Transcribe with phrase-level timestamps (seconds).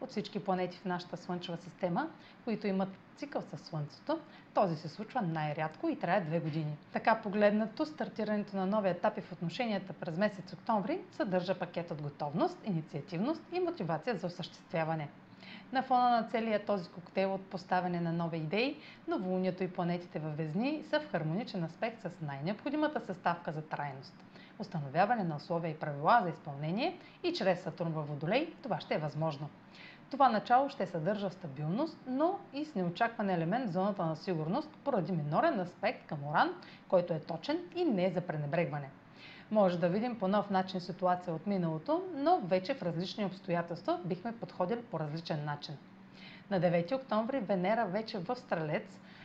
[0.00, 2.08] От всички планети в нашата Слънчева система,
[2.44, 4.18] които имат цикъл със Слънцето,
[4.54, 6.76] този се случва най-рядко и трае две години.
[6.92, 12.58] Така погледнато, стартирането на нови етапи в отношенията през месец октомври съдържа пакет от готовност,
[12.64, 15.08] инициативност и мотивация за осъществяване.
[15.72, 18.76] На фона на целия този коктейл от поставяне на нови идеи,
[19.08, 24.14] новолунието и планетите във Везни са в хармоничен аспект с най-необходимата съставка за трайност.
[24.58, 28.98] Установяване на условия и правила за изпълнение и чрез Сатурн във Водолей това ще е
[28.98, 29.48] възможно.
[30.10, 35.12] Това начало ще съдържа стабилност, но и с неочакван елемент в зоната на сигурност поради
[35.12, 36.50] минорен аспект към Оран,
[36.88, 38.90] който е точен и не е за пренебрегване.
[39.50, 44.32] Може да видим по нов начин ситуация от миналото, но вече в различни обстоятелства бихме
[44.32, 45.76] подходили по различен начин.
[46.50, 48.98] На 9 октомври Венера вече в Стрелец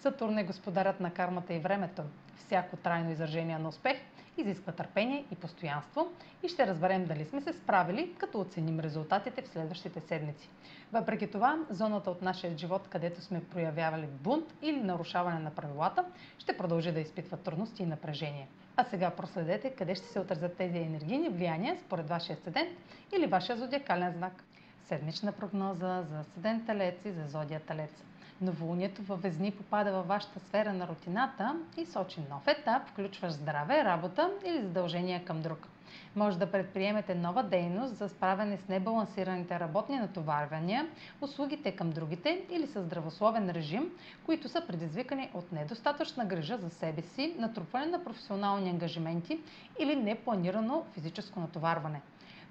[0.00, 2.02] Сатурн е господарят на кармата и времето.
[2.36, 3.96] Всяко трайно изражение на успех
[4.36, 6.08] изисква търпение и постоянство
[6.42, 10.48] и ще разберем дали сме се справили, като оценим резултатите в следващите седмици.
[10.92, 16.04] Въпреки това, зоната от нашия живот, където сме проявявали бунт или нарушаване на правилата,
[16.38, 18.48] ще продължи да изпитва трудности и напрежение.
[18.76, 22.78] А сега проследете къде ще се отразят тези енергийни влияния според вашия седент
[23.16, 24.44] или вашия зодиакален знак.
[24.84, 28.04] Седмична прогноза за седент Телец и за зодия Телец.
[28.40, 33.84] Новолунието във Везни попада във вашата сфера на рутината и сочи нов етап, включващ здраве,
[33.84, 35.68] работа или задължения към друг.
[36.16, 40.86] Може да предприемете нова дейност за справяне с небалансираните работни натоварвания,
[41.20, 43.90] услугите към другите или с здравословен режим,
[44.26, 49.40] които са предизвикани от недостатъчна грижа за себе си, натрупване на професионални ангажименти
[49.78, 52.00] или непланирано физическо натоварване.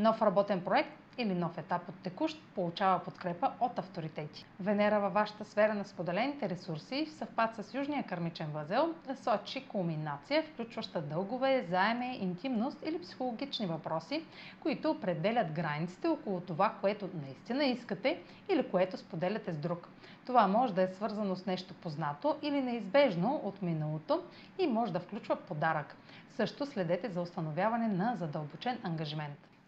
[0.00, 4.44] Нов работен проект или нов етап от текущ получава подкрепа от авторитети.
[4.60, 10.42] Венера във вашата сфера на споделените ресурси в съвпад с Южния кърмичен възел сочи кулминация,
[10.42, 14.24] включваща дългове, заеме, интимност или психологични въпроси,
[14.60, 19.88] които определят границите около това, което наистина искате или което споделяте с друг.
[20.26, 24.22] Това може да е свързано с нещо познато или неизбежно от миналото
[24.58, 25.96] и може да включва подарък.
[26.30, 29.49] Също следете за установяване на задълбочен ангажимент.